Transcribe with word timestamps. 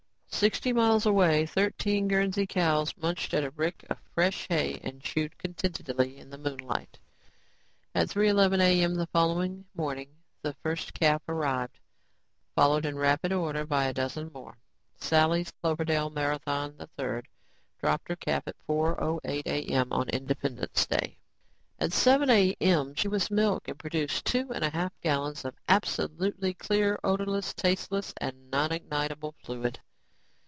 Sixty 0.33 0.73
miles 0.73 1.05
away, 1.05 1.45
thirteen 1.45 2.07
Guernsey 2.07 2.47
cows 2.47 2.97
munched 2.97 3.35
at 3.35 3.43
a 3.43 3.51
rick 3.51 3.85
of 3.91 3.99
fresh 4.15 4.47
hay 4.47 4.79
and 4.83 4.99
chewed 4.99 5.37
contentedly 5.37 6.17
in 6.17 6.31
the 6.31 6.37
moonlight. 6.39 6.97
At 7.93 8.07
3:11 8.07 8.59
a.m., 8.59 8.95
the 8.95 9.05
following 9.05 9.65
morning 9.75 10.09
the 10.41 10.55
first 10.63 10.95
calf 10.95 11.21
arrived, 11.29 11.79
followed 12.55 12.87
in 12.87 12.97
rapid 12.97 13.31
order 13.31 13.67
by 13.67 13.83
a 13.83 13.93
dozen 13.93 14.31
more. 14.33 14.57
Sally's 14.97 15.51
Cloverdale 15.61 16.09
Marathon 16.09 16.75
III 16.79 17.21
dropped 17.79 18.07
her 18.07 18.15
calf 18.15 18.47
at 18.47 18.55
4:08 18.67 19.43
a.m. 19.45 19.93
on 19.93 20.09
Independence 20.09 20.87
Day. 20.87 21.17
At 21.77 21.91
7:00 21.91 22.55
a.m., 22.59 22.95
she 22.95 23.07
was 23.09 23.29
milked 23.29 23.67
and 23.67 23.77
produced 23.77 24.25
two 24.25 24.51
and 24.51 24.63
a 24.65 24.71
half 24.71 24.93
gallons 25.01 25.45
of 25.45 25.53
absolutely 25.69 26.55
clear, 26.55 26.97
odorless, 27.03 27.53
tasteless 27.53 28.11
and 28.17 28.49
non 28.49 28.71
ignitable 28.71 29.35
fluid. 29.43 29.79